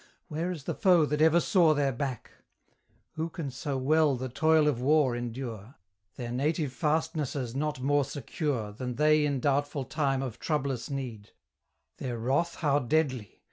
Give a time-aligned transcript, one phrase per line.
[0.29, 2.31] Where is the foe that ever saw their back?
[3.17, 5.75] Who can so well the toil of war endure?
[6.15, 11.29] Their native fastnesses not more secure Than they in doubtful time of troublous need:
[11.97, 13.39] Their wrath how deadly!